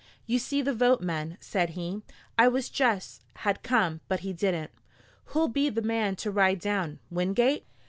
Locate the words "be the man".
5.47-6.15